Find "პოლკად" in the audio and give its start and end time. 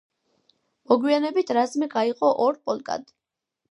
2.67-3.19